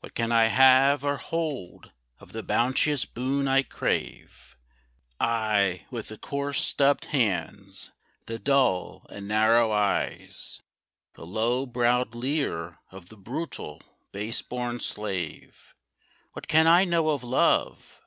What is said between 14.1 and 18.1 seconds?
base born slave? What can I know of Love?